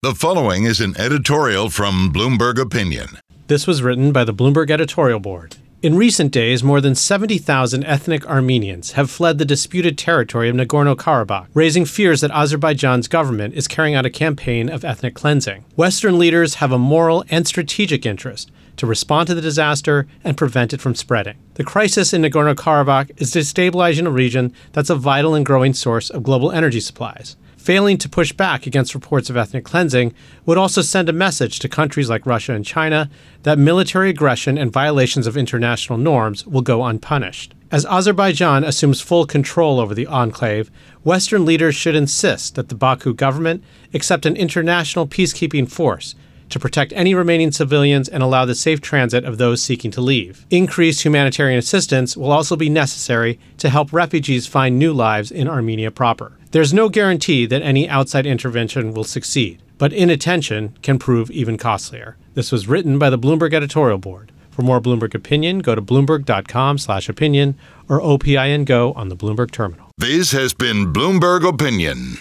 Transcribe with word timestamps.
The 0.00 0.14
following 0.14 0.62
is 0.62 0.80
an 0.80 0.94
editorial 0.96 1.70
from 1.70 2.12
Bloomberg 2.12 2.56
Opinion. 2.56 3.18
This 3.48 3.66
was 3.66 3.82
written 3.82 4.12
by 4.12 4.22
the 4.22 4.32
Bloomberg 4.32 4.70
editorial 4.70 5.18
board. 5.18 5.56
In 5.82 5.96
recent 5.96 6.30
days, 6.30 6.62
more 6.62 6.80
than 6.80 6.94
70,000 6.94 7.82
ethnic 7.82 8.24
Armenians 8.24 8.92
have 8.92 9.10
fled 9.10 9.38
the 9.38 9.44
disputed 9.44 9.98
territory 9.98 10.48
of 10.48 10.54
Nagorno 10.54 10.94
Karabakh, 10.94 11.48
raising 11.52 11.84
fears 11.84 12.20
that 12.20 12.30
Azerbaijan's 12.30 13.08
government 13.08 13.54
is 13.54 13.66
carrying 13.66 13.96
out 13.96 14.06
a 14.06 14.10
campaign 14.10 14.68
of 14.68 14.84
ethnic 14.84 15.16
cleansing. 15.16 15.64
Western 15.74 16.16
leaders 16.16 16.54
have 16.54 16.70
a 16.70 16.78
moral 16.78 17.24
and 17.28 17.44
strategic 17.48 18.06
interest 18.06 18.52
to 18.76 18.86
respond 18.86 19.26
to 19.26 19.34
the 19.34 19.40
disaster 19.40 20.06
and 20.22 20.36
prevent 20.36 20.72
it 20.72 20.80
from 20.80 20.94
spreading. 20.94 21.38
The 21.54 21.64
crisis 21.64 22.12
in 22.12 22.22
Nagorno 22.22 22.54
Karabakh 22.54 23.20
is 23.20 23.34
destabilizing 23.34 24.06
a 24.06 24.10
region 24.10 24.54
that's 24.70 24.90
a 24.90 24.94
vital 24.94 25.34
and 25.34 25.44
growing 25.44 25.74
source 25.74 26.08
of 26.08 26.22
global 26.22 26.52
energy 26.52 26.78
supplies. 26.78 27.36
Failing 27.58 27.98
to 27.98 28.08
push 28.08 28.32
back 28.32 28.66
against 28.66 28.94
reports 28.94 29.28
of 29.28 29.36
ethnic 29.36 29.64
cleansing 29.64 30.14
would 30.46 30.56
also 30.56 30.80
send 30.80 31.08
a 31.08 31.12
message 31.12 31.58
to 31.58 31.68
countries 31.68 32.08
like 32.08 32.24
Russia 32.24 32.54
and 32.54 32.64
China 32.64 33.10
that 33.42 33.58
military 33.58 34.08
aggression 34.08 34.56
and 34.56 34.72
violations 34.72 35.26
of 35.26 35.36
international 35.36 35.98
norms 35.98 36.46
will 36.46 36.62
go 36.62 36.84
unpunished. 36.84 37.54
As 37.70 37.84
Azerbaijan 37.84 38.64
assumes 38.64 39.02
full 39.02 39.26
control 39.26 39.80
over 39.80 39.94
the 39.94 40.06
enclave, 40.06 40.70
Western 41.04 41.44
leaders 41.44 41.74
should 41.74 41.94
insist 41.96 42.54
that 42.54 42.70
the 42.70 42.74
Baku 42.74 43.12
government 43.12 43.62
accept 43.92 44.24
an 44.24 44.36
international 44.36 45.06
peacekeeping 45.06 45.70
force 45.70 46.14
to 46.48 46.58
protect 46.58 46.94
any 46.94 47.14
remaining 47.14 47.52
civilians 47.52 48.08
and 48.08 48.22
allow 48.22 48.46
the 48.46 48.54
safe 48.54 48.80
transit 48.80 49.24
of 49.24 49.36
those 49.36 49.60
seeking 49.60 49.90
to 49.90 50.00
leave. 50.00 50.46
Increased 50.48 51.04
humanitarian 51.04 51.58
assistance 51.58 52.16
will 52.16 52.32
also 52.32 52.56
be 52.56 52.70
necessary 52.70 53.38
to 53.58 53.68
help 53.68 53.92
refugees 53.92 54.46
find 54.46 54.78
new 54.78 54.94
lives 54.94 55.30
in 55.30 55.46
Armenia 55.46 55.90
proper. 55.90 56.37
There's 56.50 56.72
no 56.72 56.88
guarantee 56.88 57.44
that 57.44 57.60
any 57.60 57.86
outside 57.88 58.24
intervention 58.24 58.94
will 58.94 59.04
succeed, 59.04 59.60
but 59.76 59.92
inattention 59.92 60.78
can 60.80 60.98
prove 60.98 61.30
even 61.30 61.58
costlier. 61.58 62.16
This 62.32 62.50
was 62.50 62.66
written 62.66 62.98
by 62.98 63.10
the 63.10 63.18
Bloomberg 63.18 63.52
editorial 63.52 63.98
board. 63.98 64.32
For 64.50 64.62
more 64.62 64.80
Bloomberg 64.80 65.14
opinion, 65.14 65.58
go 65.58 65.74
to 65.74 65.82
bloomberg.com/opinion 65.82 67.54
or 67.88 68.00
OPIN 68.00 68.64
Go 68.64 68.92
on 68.94 69.08
the 69.08 69.16
Bloomberg 69.16 69.50
terminal. 69.50 69.90
This 69.98 70.32
has 70.32 70.54
been 70.54 70.92
Bloomberg 70.92 71.46
Opinion. 71.46 72.18